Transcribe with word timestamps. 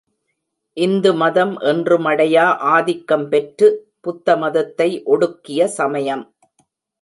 இந்து 0.77 1.13
மதம் 1.13 1.51
என்றுமடையா 1.61 2.45
ஆதிக்கம் 2.71 3.27
பெற்று 3.29 3.67
புத்த 3.99 4.37
மதத்தை 4.37 4.89
ஒடுக்கிய 5.05 5.67
சமயம். 5.77 6.25